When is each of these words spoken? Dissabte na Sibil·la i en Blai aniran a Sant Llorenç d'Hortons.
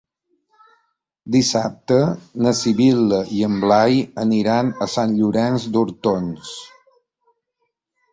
Dissabte 1.33 1.97
na 2.45 2.53
Sibil·la 2.59 3.19
i 3.39 3.41
en 3.47 3.59
Blai 3.65 3.99
aniran 4.23 4.71
a 4.87 4.87
Sant 4.95 5.13
Llorenç 5.19 5.69
d'Hortons. 5.77 6.55